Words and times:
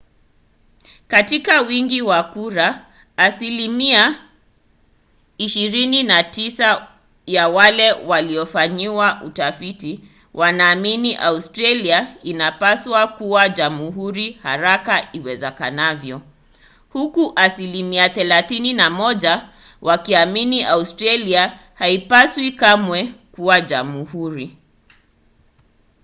katika 1.07 1.61
wingi 1.61 2.01
wa 2.01 2.23
kura 2.23 2.85
asilimia 3.17 4.15
29 5.39 6.87
ya 7.27 7.47
wale 7.47 7.91
waliofanyiwa 7.91 9.21
utafiti 9.23 9.99
wanaamini 10.33 11.15
australia 11.15 12.15
inapaswa 12.23 13.07
kuwa 13.07 13.49
jamhuri 13.49 14.31
haraka 14.43 15.13
iwezekanavyo 15.15 16.21
huku 16.89 17.33
asilimia 17.35 18.07
31 18.07 19.47
wakiamini 19.81 20.63
australia 20.63 21.59
haipaswi 21.73 22.51
kamwe 22.51 23.13
kuwa 23.31 23.61
jamhuri 23.61 24.57